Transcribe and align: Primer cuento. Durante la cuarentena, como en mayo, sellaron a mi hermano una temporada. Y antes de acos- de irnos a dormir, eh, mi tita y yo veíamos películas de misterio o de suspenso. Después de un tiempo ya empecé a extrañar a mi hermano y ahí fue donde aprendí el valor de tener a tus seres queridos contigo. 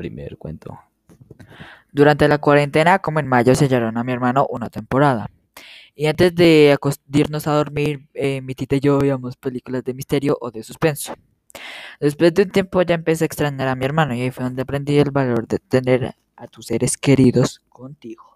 Primer 0.00 0.38
cuento. 0.38 0.80
Durante 1.92 2.26
la 2.26 2.38
cuarentena, 2.38 3.00
como 3.00 3.20
en 3.20 3.26
mayo, 3.26 3.54
sellaron 3.54 3.98
a 3.98 4.02
mi 4.02 4.12
hermano 4.12 4.46
una 4.48 4.70
temporada. 4.70 5.28
Y 5.94 6.06
antes 6.06 6.34
de 6.34 6.74
acos- 6.74 7.02
de 7.06 7.20
irnos 7.20 7.46
a 7.46 7.52
dormir, 7.52 8.06
eh, 8.14 8.40
mi 8.40 8.54
tita 8.54 8.76
y 8.76 8.80
yo 8.80 8.98
veíamos 8.98 9.36
películas 9.36 9.84
de 9.84 9.92
misterio 9.92 10.38
o 10.40 10.50
de 10.50 10.62
suspenso. 10.62 11.12
Después 12.00 12.32
de 12.32 12.44
un 12.44 12.50
tiempo 12.50 12.80
ya 12.80 12.94
empecé 12.94 13.24
a 13.24 13.26
extrañar 13.26 13.68
a 13.68 13.74
mi 13.74 13.84
hermano 13.84 14.14
y 14.14 14.22
ahí 14.22 14.30
fue 14.30 14.44
donde 14.44 14.62
aprendí 14.62 14.98
el 14.98 15.10
valor 15.10 15.46
de 15.46 15.58
tener 15.58 16.14
a 16.34 16.46
tus 16.46 16.64
seres 16.68 16.96
queridos 16.96 17.60
contigo. 17.68 18.29